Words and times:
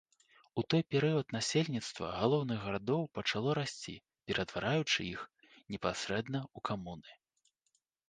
У 0.59 0.61
той 0.73 0.81
перыяд 0.93 1.27
насельніцтва 1.37 2.09
галоўных 2.21 2.59
гарадоў 2.65 3.05
пачало 3.19 3.51
расці, 3.61 3.95
ператвараючы 4.33 4.99
іх 5.13 5.21
непасрэдна 5.75 6.39
ў 6.57 6.69
камуны. 6.73 7.11